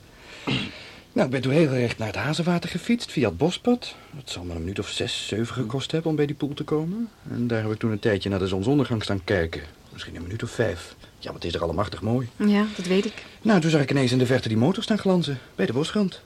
[1.16, 3.94] Nou, ik ben toen heel recht naar het Hazenwater gefietst via het bospad.
[4.16, 6.64] Het zal me een minuut of zes, zeven gekost hebben om bij die poel te
[6.64, 7.08] komen.
[7.30, 9.62] En daar heb ik toen een tijdje naar de zonsondergang staan kijken.
[9.92, 10.94] Misschien een minuut of vijf.
[11.18, 12.28] Ja, wat is er allemachtig mooi.
[12.36, 13.24] Ja, dat weet ik.
[13.42, 16.20] Nou, toen zag ik ineens in de verte die motor staan glanzen, bij de bosrand.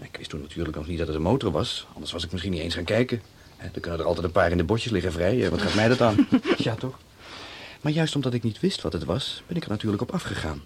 [0.00, 2.52] Ik wist toen natuurlijk nog niet dat het een motor was, anders was ik misschien
[2.52, 3.22] niet eens gaan kijken.
[3.58, 6.00] Dan kunnen er altijd een paar in de bosjes liggen vrij, wat gaat mij dat
[6.00, 6.28] aan?
[6.56, 6.98] ja, toch?
[7.80, 10.62] Maar juist omdat ik niet wist wat het was, ben ik er natuurlijk op afgegaan.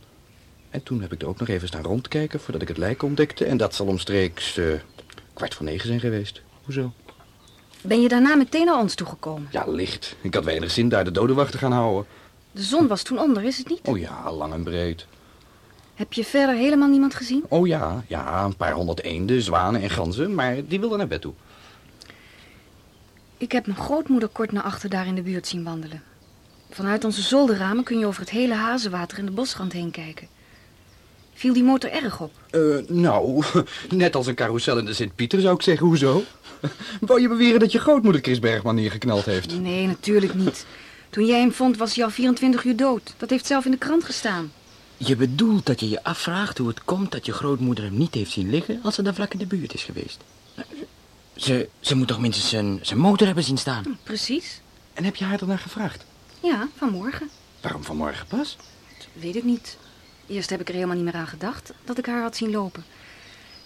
[0.75, 3.45] En toen heb ik er ook nog even staan rondkijken voordat ik het lijk ontdekte.
[3.45, 4.67] En dat zal omstreeks eh,
[5.33, 6.43] kwart voor negen zijn geweest.
[6.65, 6.93] Hoezo?
[7.81, 9.49] Ben je daarna meteen naar ons toegekomen?
[9.51, 10.17] Ja, licht.
[10.21, 12.07] Ik had weinig zin daar de dodenwacht te gaan houden.
[12.53, 13.81] De zon was toen onder, is het niet?
[13.83, 15.07] Oh ja, lang en breed.
[15.95, 17.45] Heb je verder helemaal niemand gezien?
[17.49, 21.21] Oh ja, ja, een paar honderd eenden, zwanen en ganzen, maar die wilden naar bed
[21.21, 21.35] toe.
[23.37, 26.03] Ik heb mijn grootmoeder kort naar achter daar in de buurt zien wandelen.
[26.71, 30.34] Vanuit onze zolderramen kun je over het hele hazenwater en de bosrand heen kijken.
[31.35, 32.33] Viel die motor erg op?
[32.51, 33.45] Eh, nou,
[33.91, 36.23] net als een carrousel in de Sint-Pieter zou ik zeggen, hoezo?
[37.01, 39.61] Wou je beweren dat je grootmoeder Chris Bergman neergeknald heeft?
[39.61, 40.67] Nee, natuurlijk niet.
[41.11, 43.15] Toen jij hem vond was hij al 24 uur dood.
[43.17, 44.53] Dat heeft zelf in de krant gestaan.
[44.97, 48.31] Je bedoelt dat je je afvraagt hoe het komt dat je grootmoeder hem niet heeft
[48.31, 50.21] zien liggen als ze daar vlak in de buurt is geweest.
[51.37, 53.83] Ze, ze moet toch minstens zijn, zijn motor hebben zien staan.
[53.83, 54.61] Hm, Precies.
[54.95, 56.05] En heb je haar daarna gevraagd?
[56.43, 57.29] Ja, vanmorgen.
[57.61, 58.57] Waarom vanmorgen pas?
[59.13, 59.77] Weet ik niet.
[60.27, 62.85] Eerst heb ik er helemaal niet meer aan gedacht dat ik haar had zien lopen.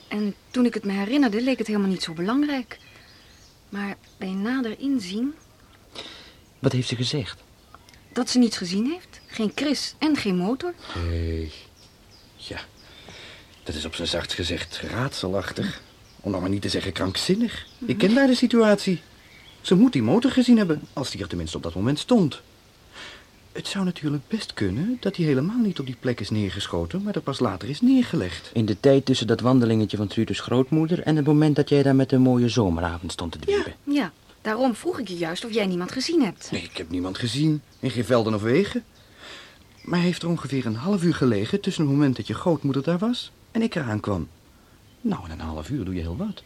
[0.09, 2.79] En toen ik het me herinnerde, leek het helemaal niet zo belangrijk.
[3.69, 5.35] Maar bij nader inzien
[6.59, 7.47] Wat heeft ze gezegd?
[8.13, 9.21] dat ze niets gezien heeft.
[9.27, 10.75] Geen Chris en geen motor.
[10.93, 11.51] Hé,
[12.37, 12.61] ja,
[13.63, 15.81] dat is op zijn zachtst gezegd raadselachtig.
[16.21, 17.67] Om nog maar niet te zeggen krankzinnig.
[17.87, 19.01] Ik ken daar de situatie.
[19.61, 22.41] Ze moet die motor gezien hebben, als die er tenminste op dat moment stond.
[23.59, 27.13] Het zou natuurlijk best kunnen dat hij helemaal niet op die plek is neergeschoten, maar
[27.13, 28.51] dat pas later is neergelegd.
[28.53, 31.95] In de tijd tussen dat wandelingetje van Trudes grootmoeder en het moment dat jij daar
[31.95, 33.75] met een mooie zomeravond stond te dwiepen.
[33.85, 36.51] Ja, daarom vroeg ik je juist of jij niemand gezien hebt.
[36.51, 37.63] Nee, ik heb niemand gezien.
[37.81, 38.85] In geen velden of wegen.
[39.83, 42.83] Maar hij heeft er ongeveer een half uur gelegen tussen het moment dat je grootmoeder
[42.83, 44.29] daar was en ik eraan kwam.
[45.01, 46.43] Nou, in een half uur doe je heel wat.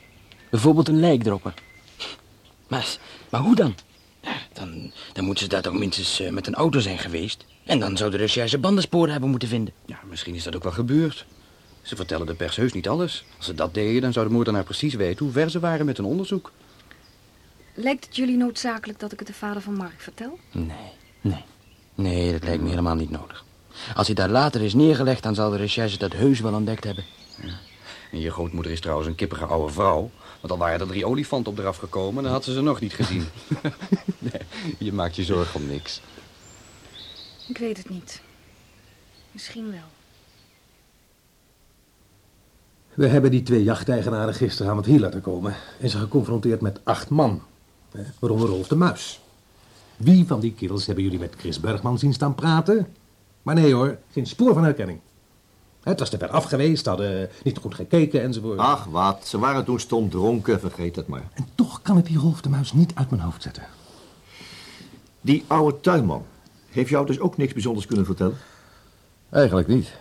[0.51, 1.55] Bijvoorbeeld een lijk droppen.
[2.69, 2.97] Maar,
[3.31, 3.75] maar hoe dan?
[4.63, 7.45] Ja, Dan, dan moeten ze daar toch minstens eh, met een auto zijn geweest.
[7.65, 9.75] En dan zou de recherche bandensporen hebben moeten vinden.
[9.87, 11.27] Ja, misschien is dat ook wel gebeurd.
[11.83, 13.25] Ze vertellen de pers heus niet alles.
[13.37, 15.97] Als ze dat deden, dan zou de moordenaar precies weten hoe ver ze waren met
[15.97, 16.53] hun onderzoek.
[17.75, 20.39] Lijkt het jullie noodzakelijk dat ik het de vader van Mark vertel?
[20.51, 21.45] Nee, nee.
[21.95, 23.45] Nee, dat lijkt me helemaal niet nodig.
[23.95, 27.05] Als hij daar later is neergelegd, dan zal de recherche dat heus wel ontdekt hebben.
[28.13, 30.11] En je grootmoeder is trouwens een kippige oude vrouw.
[30.43, 32.93] Want al waren er drie olifanten op eraf gekomen, dan had ze ze nog niet
[32.93, 33.25] gezien.
[34.19, 34.43] nee,
[34.79, 36.01] je maakt je zorgen om niks.
[37.49, 38.23] Ik weet het niet.
[39.33, 39.91] Misschien wel.
[42.95, 47.43] We hebben die twee jachteigenaren gisteravond hier laten komen en ze geconfronteerd met acht man,
[47.91, 49.21] hè, waaronder Rolf de Muis.
[49.97, 52.87] Wie van die kerels hebben jullie met Chris Bergman zien staan praten?
[53.43, 55.01] Maar nee hoor, geen spoor van herkenning.
[55.83, 58.59] Het was te ver af geweest, hadden niet goed gekeken enzovoort.
[58.59, 59.27] Ach, wat.
[59.27, 61.29] Ze waren toen stom dronken, vergeet het maar.
[61.35, 63.63] En toch kan ik die Rolf de Muis niet uit mijn hoofd zetten.
[65.21, 66.25] Die oude tuinman
[66.71, 68.37] heeft jou dus ook niks bijzonders kunnen vertellen?
[69.31, 69.93] Eigenlijk niet.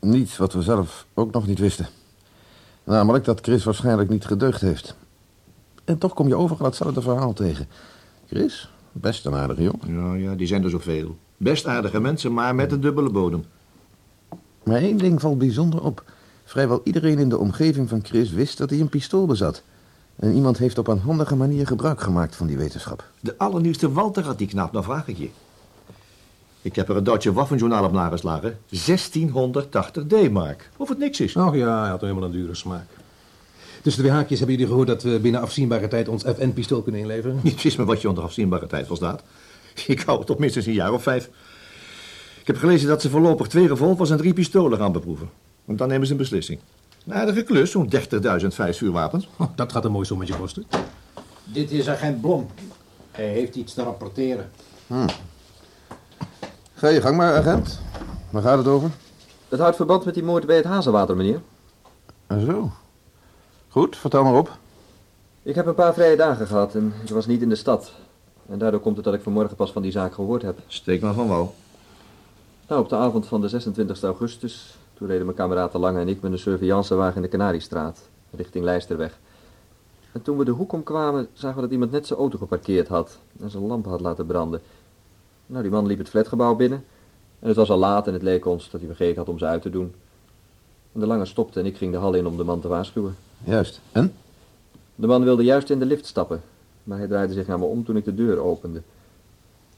[0.00, 1.88] Niets wat we zelf ook nog niet wisten.
[2.84, 4.96] Namelijk dat Chris waarschijnlijk niet gedeugd heeft.
[5.84, 7.68] En toch kom je overal hetzelfde verhaal tegen.
[8.26, 9.94] Chris, best een aardige jongen.
[9.94, 11.16] Ja, ja, die zijn er zoveel.
[11.36, 13.44] Best aardige mensen, maar met een dubbele bodem.
[14.70, 16.04] Maar één ding valt bijzonder op.
[16.44, 19.62] Vrijwel iedereen in de omgeving van Chris wist dat hij een pistool bezat.
[20.16, 23.04] En iemand heeft op een handige manier gebruik gemaakt van die wetenschap.
[23.20, 25.28] De allernieuwste Walter had die knap, dan vraag ik je.
[26.62, 28.58] Ik heb er een Duitse waffenjournaal op nageslagen.
[28.68, 30.70] 1680 D-mark.
[30.76, 31.36] Of het niks is.
[31.36, 32.86] Oh ja, hij had helemaal een dure smaak.
[33.82, 37.00] Tussen de twee haakjes hebben jullie gehoord dat we binnen afzienbare tijd ons FN-pistool kunnen
[37.00, 37.40] inleveren?
[37.42, 39.22] Niet precies me wat je onder afzienbare tijd verstaat.
[39.86, 41.30] Ik hou het op minstens een jaar of vijf.
[42.50, 45.30] Ik heb gelezen dat ze voorlopig twee revolvers en drie pistolen gaan beproeven.
[45.64, 46.60] Want dan nemen ze een beslissing.
[47.06, 49.28] Een aardige klus, zo'n 30.000 vuurwapens.
[49.38, 50.66] Oh, dat gaat een mooi sommetje kosten.
[51.44, 52.46] Dit is agent Blom.
[53.10, 54.50] Hij heeft iets te rapporteren.
[54.86, 55.08] Hm.
[56.74, 57.80] Ga je gang maar, agent.
[58.30, 58.90] Waar gaat het over?
[59.48, 61.40] Het houdt verband met die moord bij het Hazelwater, meneer.
[62.26, 62.72] En zo.
[63.68, 64.58] Goed, vertel maar op.
[65.42, 67.92] Ik heb een paar vrije dagen gehad en ik was niet in de stad.
[68.48, 70.58] En daardoor komt het dat ik vanmorgen pas van die zaak gehoord heb.
[70.66, 71.54] Steek maar van wal.
[72.70, 76.08] Nou, op de avond van de 26 augustus, toen reden mijn kameraad De Lange en
[76.08, 79.18] ik met een surveillancewagen in de Canariestraat, richting Lijsterweg.
[80.12, 83.18] En toen we de hoek omkwamen, zagen we dat iemand net zijn auto geparkeerd had
[83.40, 84.60] en zijn lamp had laten branden.
[85.46, 86.84] Nou, die man liep het flatgebouw binnen
[87.38, 89.44] en het was al laat en het leek ons dat hij vergeten had om ze
[89.44, 89.94] uit te doen.
[90.92, 93.16] En De Lange stopte en ik ging de hal in om de man te waarschuwen.
[93.44, 93.80] Juist.
[93.92, 94.14] En?
[94.94, 96.42] De man wilde juist in de lift stappen,
[96.82, 98.82] maar hij draaide zich naar me om toen ik de deur opende.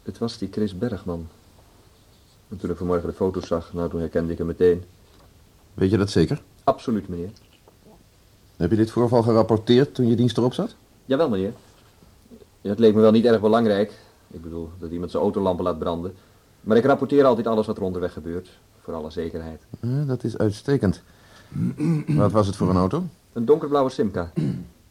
[0.03, 1.27] Het was die Chris Bergman.
[2.53, 4.85] En toen ik vanmorgen de foto's zag, nou toen herkende ik hem meteen.
[5.75, 6.43] Weet je dat zeker?
[6.65, 7.31] Absoluut, meneer.
[8.57, 10.75] Heb je dit voorval gerapporteerd toen je dienst erop zat?
[11.05, 11.53] Jawel, meneer.
[12.61, 13.93] Ja, het leek me wel niet erg belangrijk.
[14.31, 16.15] Ik bedoel, dat iemand zijn autolampen laat branden.
[16.61, 18.49] Maar ik rapporteer altijd alles wat er onderweg gebeurt.
[18.81, 19.63] Voor alle zekerheid.
[19.81, 21.03] Ja, dat is uitstekend.
[22.07, 23.05] Wat was het voor een auto?
[23.33, 24.33] Een donkerblauwe Simca.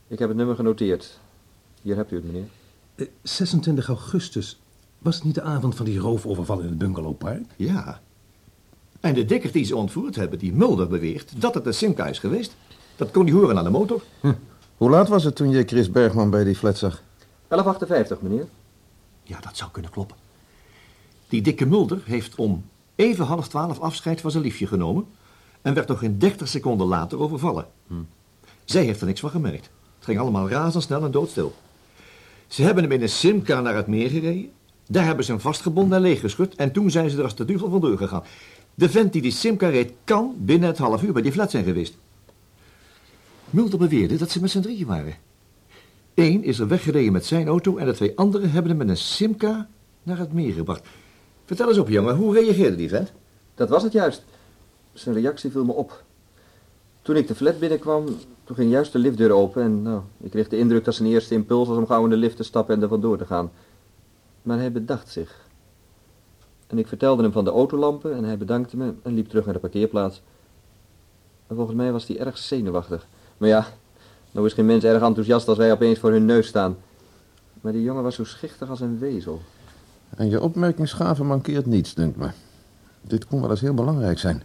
[0.07, 1.19] Ik heb het nummer genoteerd.
[1.81, 2.47] Hier hebt u het, meneer.
[2.95, 4.60] Eh, 26 augustus.
[5.01, 7.45] Was het niet de avond van die roofoverval in het bungalowpark?
[7.55, 8.01] Ja.
[8.99, 12.19] En de dikker die ze ontvoerd hebben, die Mulder beweert dat het een Simca is
[12.19, 12.55] geweest.
[12.95, 14.03] Dat kon hij horen aan de motor.
[14.19, 14.33] Hm.
[14.77, 17.01] Hoe laat was het toen je Chris Bergman bij die flat zag?
[17.01, 18.47] 11.58, meneer.
[19.23, 20.17] Ja, dat zou kunnen kloppen.
[21.27, 25.05] Die dikke Mulder heeft om even half twaalf afscheid van zijn liefje genomen...
[25.61, 27.67] en werd nog geen 30 seconden later overvallen.
[27.87, 27.93] Hm.
[28.65, 29.69] Zij heeft er niks van gemerkt.
[29.95, 31.55] Het ging allemaal razendsnel en doodstil.
[32.47, 34.51] Ze hebben hem in een Simca naar het meer gereden.
[34.91, 36.55] Daar hebben ze hem vastgebonden en leeggeschud...
[36.55, 38.23] en toen zijn ze er als de duivel vandoor gegaan.
[38.73, 41.63] De vent die die Simca reed kan binnen het half uur bij die flat zijn
[41.63, 41.97] geweest.
[43.49, 45.15] Mulder beweerde dat ze met z'n drieën waren.
[46.13, 48.97] Eén is er weggereden met zijn auto en de twee anderen hebben hem met een
[48.97, 49.67] Simca
[50.03, 50.87] naar het meer gebracht.
[51.45, 53.11] Vertel eens op, jongen, hoe reageerde die vent?
[53.55, 54.23] Dat was het juist.
[54.93, 56.03] Zijn reactie viel me op.
[57.01, 58.05] Toen ik de flat binnenkwam,
[58.43, 61.33] toen ging juist de liftdeur open en nou, ik kreeg de indruk dat zijn eerste
[61.33, 63.51] impuls was om gauw in de lift te stappen en er vandoor te gaan.
[64.41, 65.49] Maar hij bedacht zich.
[66.67, 69.53] En ik vertelde hem van de autolampen en hij bedankte me en liep terug naar
[69.53, 70.21] de parkeerplaats.
[71.47, 73.07] En volgens mij was hij erg zenuwachtig.
[73.37, 73.67] Maar ja,
[74.31, 76.77] nou is geen mens erg enthousiast als wij opeens voor hun neus staan.
[77.61, 79.41] Maar die jongen was zo schichtig als een wezel.
[80.15, 82.29] En je opmerkingsgave mankeert niets, dunkt me.
[83.01, 84.43] Dit kon wel eens heel belangrijk zijn.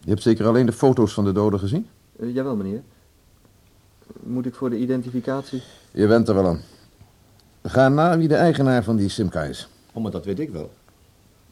[0.00, 1.86] Je hebt zeker alleen de foto's van de doden gezien?
[2.16, 2.82] Uh, jawel, meneer.
[4.22, 5.62] Moet ik voor de identificatie?
[5.90, 6.60] Je bent er wel aan.
[7.62, 9.68] Ga na wie de eigenaar van die Simca is.
[9.92, 10.70] Oh, maar dat weet ik wel.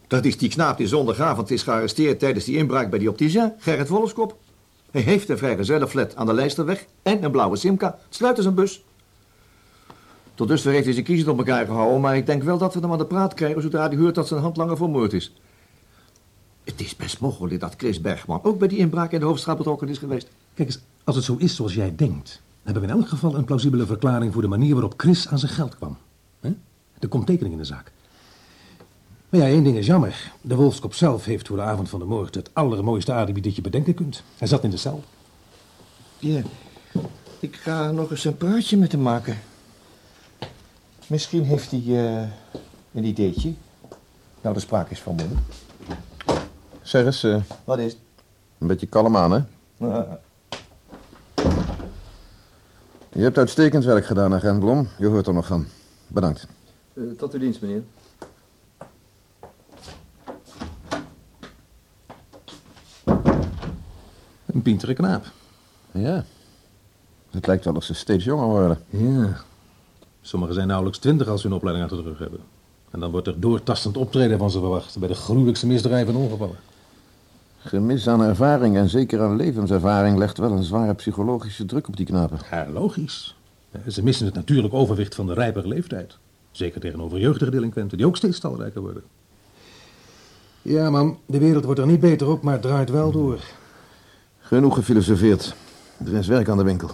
[0.07, 3.89] Dat is die knaap die zondagavond is gearresteerd tijdens die inbraak bij die opticien, Gerrit
[3.89, 4.37] Wolfskop.
[4.91, 7.99] Hij heeft een vrijgezellenflat aan de Lijsterweg en een blauwe Simca.
[8.09, 8.85] Sluiten zijn bus.
[10.35, 12.81] Tot dusver heeft hij zijn kiezen op elkaar gehouden, maar ik denk wel dat we
[12.81, 15.33] hem aan de praat krijgen zodra hij hoort dat zijn handlanger vermoord is.
[16.65, 19.89] Het is best mogelijk dat Chris Bergman ook bij die inbraak in de hoofdstraat betrokken
[19.89, 20.29] is geweest.
[20.55, 23.45] Kijk eens, als het zo is zoals jij denkt, hebben we in elk geval een
[23.45, 25.97] plausibele verklaring voor de manier waarop Chris aan zijn geld kwam.
[26.41, 26.55] He?
[26.99, 27.93] Er komt tekening in de zaak.
[29.29, 30.33] Maar ja, één ding is jammer.
[30.41, 33.63] De Wolfskop zelf heeft voor de avond van de moord het allermooiste alibi dat je
[33.63, 34.23] bedenken kunt.
[34.37, 35.05] Hij zat in de cel.
[36.19, 36.43] Ja,
[37.41, 39.39] ik ga nog eens een praatje met hem maken.
[41.07, 42.23] Misschien heeft hij uh,
[42.93, 43.53] een ideetje.
[44.41, 45.39] Nou, de sprake is van moeder.
[46.83, 47.25] Zeg eens...
[47.25, 48.01] Uh, Wat is het?
[48.59, 49.41] Een beetje kalm aan, hè?
[49.79, 50.01] Uh,
[53.19, 54.89] je hebt uitstekend werk gedaan, agent Blom.
[54.99, 55.67] Je hoort er nog van.
[56.07, 56.47] Bedankt.
[56.93, 57.83] Uh, tot uw dienst, meneer.
[64.47, 65.27] Een pintere knaap.
[65.93, 66.25] Ja.
[67.31, 68.79] Het lijkt wel of ze steeds jonger worden.
[68.91, 69.41] Ja.
[70.21, 72.41] Sommigen zijn nauwelijks twintig als ze hun opleiding achter de rug hebben.
[72.91, 76.57] En dan wordt er doortastend optreden van ze verwacht bij de gruwelijkste misdrijven en ongevallen.
[77.69, 82.07] Gemis aan ervaring en zeker aan levenservaring legt wel een zware psychologische druk op die
[82.07, 82.39] knapen.
[82.51, 83.37] Ja, logisch.
[83.89, 86.19] Ze missen het natuurlijk overwicht van de rijpere leeftijd.
[86.51, 89.03] Zeker tegenover jeugdige delinquenten, die ook steeds talrijker worden.
[90.63, 93.41] Ja, man, de wereld wordt er niet beter op, maar het draait wel door.
[94.39, 95.55] Genoeg gefilosofeerd.
[96.05, 96.91] Er is werk aan de winkel.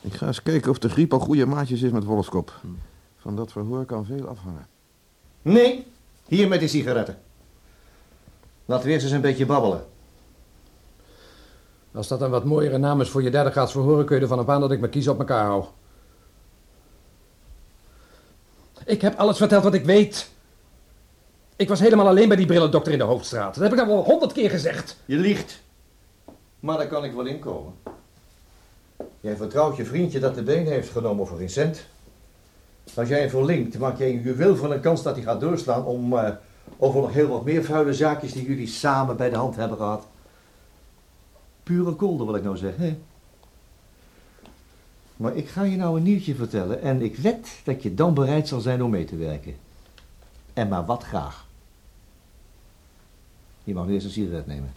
[0.00, 2.60] Ik ga eens kijken of de griep al goede maatjes is met Wolfskop.
[3.18, 4.66] Van dat verhoor kan veel afhangen.
[5.42, 5.86] Nee,
[6.26, 7.18] hier met die sigaretten.
[8.70, 9.84] Laten we eerst eens een beetje babbelen.
[11.94, 14.38] Als dat een wat mooiere naam is voor je derde graads verhoren, kun je ervan
[14.38, 15.64] op aan dat ik mijn kies op elkaar hou.
[18.84, 20.30] Ik heb alles verteld wat ik weet.
[21.56, 23.54] Ik was helemaal alleen bij die brillendokter in de Hoofdstraat.
[23.54, 24.96] Dat heb ik al wel honderd keer gezegd.
[25.04, 25.60] Je liegt.
[26.60, 27.72] Maar daar kan ik wel inkomen.
[29.20, 31.84] Jij vertrouwt je vriendje dat de benen heeft genomen voor geen cent.
[32.94, 35.84] Als jij hem verlinkt, maak jij een juweel van een kans dat hij gaat doorslaan
[35.84, 36.30] om eh,
[36.76, 40.06] over nog heel wat meer vuile zaakjes die jullie samen bij de hand hebben gehad.
[41.62, 43.02] Pure kolder wil ik nou zeggen.
[45.16, 48.48] Maar ik ga je nou een nieuwtje vertellen en ik wed dat je dan bereid
[48.48, 49.56] zal zijn om mee te werken.
[50.52, 51.46] En maar wat graag.
[53.64, 54.72] Je mag nu eerst een sigaret nemen.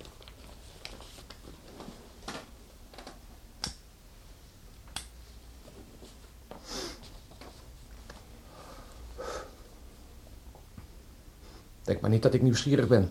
[11.83, 13.09] Denk maar niet dat ik nieuwsgierig ben.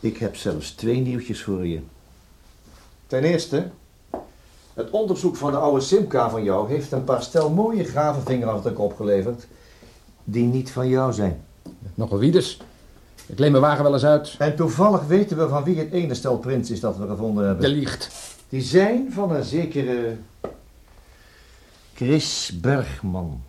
[0.00, 1.80] Ik heb zelfs twee nieuwtjes voor je.
[3.06, 3.70] Ten eerste,
[4.74, 9.46] het onderzoek van de oude Simca van jou heeft een paar stel mooie gravenvingerafdrukken opgeleverd
[10.24, 11.44] die niet van jou zijn.
[11.94, 12.60] Nogal wie dus?
[13.26, 14.34] Ik leen mijn wagen wel eens uit.
[14.38, 17.70] En toevallig weten we van wie het ene stel prints is dat we gevonden hebben.
[17.70, 18.10] Je liegt.
[18.48, 20.16] Die zijn van een zekere
[21.94, 23.42] Chris Bergman.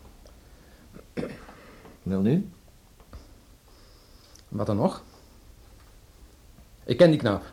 [2.03, 2.49] Wel nu?
[4.51, 5.01] Wat dan nog?
[6.85, 7.43] Ik ken die knaap.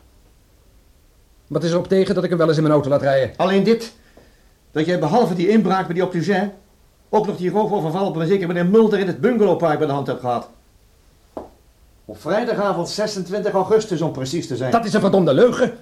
[1.47, 3.33] Wat is er op tegen dat ik hem wel eens in mijn auto laat rijden?
[3.37, 3.93] Alleen dit.
[4.71, 6.51] Dat jij behalve die inbraak bij die opticien...
[7.09, 10.07] ook nog die roofoverval op een zeker meneer Mulder in het bungalowpark bij de hand
[10.07, 10.49] hebt gehad.
[12.05, 14.71] Op vrijdagavond 26 augustus om precies te zijn.
[14.71, 15.73] Dat is een verdomde leugen.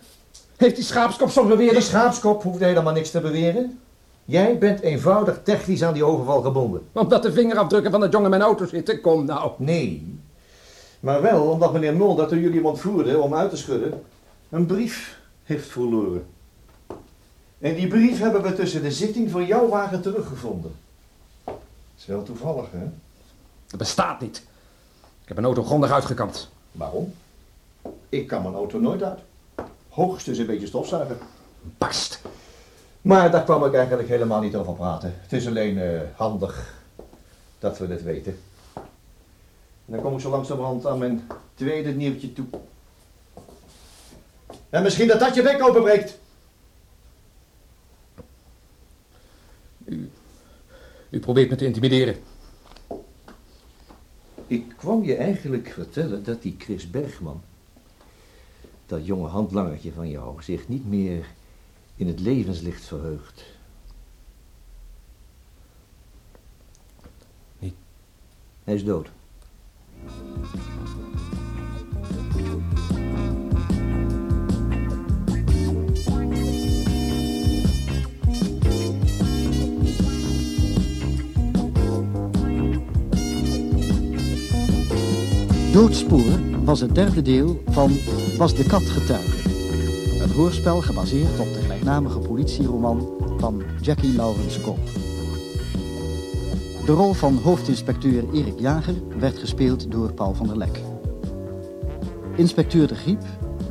[0.58, 1.72] Heeft die schaapskop soms beweerd?
[1.72, 3.80] Die schaapskop hoeft helemaal niks te beweren.
[4.26, 6.82] Jij bent eenvoudig technisch aan die overval gebonden.
[6.92, 9.02] Omdat de vingerafdrukken van de jongen in mijn auto zitten?
[9.02, 9.52] Kom nou.
[9.58, 10.20] Nee.
[11.00, 14.04] Maar wel omdat meneer Mulder toen jullie hem ontvoerden om uit te schudden...
[14.50, 16.26] een brief heeft verloren.
[17.60, 20.76] En die brief hebben we tussen de zitting van jouw wagen teruggevonden.
[21.98, 22.88] is wel toevallig, hè?
[23.68, 24.38] Dat bestaat niet.
[25.22, 26.50] Ik heb mijn auto grondig uitgekampt.
[26.72, 27.14] Waarom?
[28.10, 29.20] Ik kan mijn auto nooit uit.
[29.90, 31.18] Hoogstens een beetje stofzuigen.
[31.78, 32.22] Past.
[33.02, 35.14] Maar daar kwam ik eigenlijk helemaal niet over praten.
[35.22, 36.74] Het is alleen eh, handig
[37.60, 38.40] dat we dit weten.
[39.88, 42.46] En dan kom ik zo langzamerhand aan mijn tweede nieuwtje toe.
[44.70, 46.20] En misschien dat dat je bek openbreekt.
[51.10, 52.16] U probeert me te intimideren.
[54.48, 57.42] Ik kwam je eigenlijk vertellen dat die Chris Bergman,
[58.86, 61.26] dat jonge handlangertje van jou, zich niet meer
[61.96, 63.46] in het levenslicht verheugt.
[67.60, 67.76] Niet.
[68.64, 69.10] Hij is dood.
[85.78, 87.92] Doodsporen was het derde deel van
[88.38, 89.50] Was de kat getuige?
[90.22, 95.07] Een hoorspel gebaseerd op de gelijknamige politieroman van Jackie Lawrence Koop.
[96.88, 100.82] De rol van hoofdinspecteur Erik Jager werd gespeeld door Paul van der Lek.
[102.36, 103.22] Inspecteur de Griep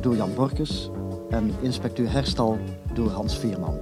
[0.01, 0.89] door Jan Borkes
[1.29, 2.57] en inspecteur Herstal
[2.93, 3.77] door Hans Veerman.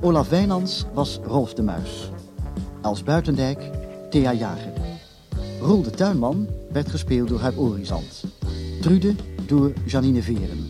[0.00, 2.10] Olaf Wijnands was Rolf de Muis.
[2.82, 3.70] Els Buitendijk,
[4.10, 4.72] Thea Jager.
[5.60, 8.24] Roel de Tuinman werd gespeeld door Huip Orizant.
[8.80, 9.14] Trude
[9.46, 10.66] door Janine Veren.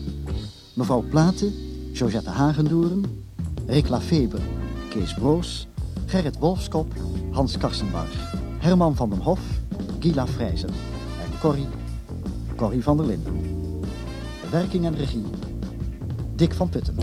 [0.73, 1.53] Mevrouw Platen,
[1.93, 3.03] Georgette Hagendoren.
[3.65, 4.41] Rick Lafeber,
[4.89, 5.68] Kees Broos.
[6.09, 6.93] Gerrit Wolfskop,
[7.31, 8.09] Hans Karsenbarg.
[8.59, 9.39] Herman van den Hof,
[9.99, 10.69] Gila Vrijzen.
[11.23, 11.67] En Corrie,
[12.55, 13.33] Corrie van der Linden.
[14.49, 15.25] Werking en regie,
[16.35, 16.95] Dick van Putten.